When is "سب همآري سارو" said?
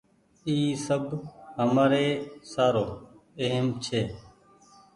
0.85-2.85